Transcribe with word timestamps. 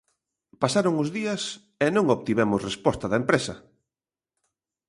Pasaron 0.61 0.93
os 1.03 1.09
días 1.17 1.41
e 1.85 1.87
non 1.95 2.05
obtivemos 2.15 2.63
resposta 2.69 3.05
da 3.09 3.19
empresa. 3.21 3.55